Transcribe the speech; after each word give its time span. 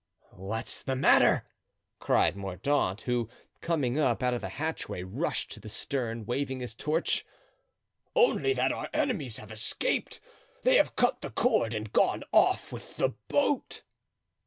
"What's 0.31 0.81
the 0.81 0.95
matter?" 0.95 1.45
cried 1.99 2.35
Mordaunt, 2.35 3.01
who, 3.01 3.29
coming 3.61 3.99
up 3.99 4.23
out 4.23 4.33
of 4.33 4.41
the 4.41 4.49
hatchway, 4.49 5.03
rushed 5.03 5.51
to 5.51 5.59
the 5.59 5.69
stern, 5.69 6.25
waving 6.25 6.59
his 6.61 6.73
torch. 6.73 7.23
"Only 8.15 8.53
that 8.53 8.71
our 8.71 8.89
enemies 8.95 9.37
have 9.37 9.51
escaped; 9.51 10.19
they 10.63 10.77
have 10.77 10.95
cut 10.95 11.21
the 11.21 11.29
cord 11.29 11.75
and 11.75 11.93
gone 11.93 12.23
off 12.33 12.71
with 12.71 12.97
the 12.97 13.09
boat." 13.09 13.83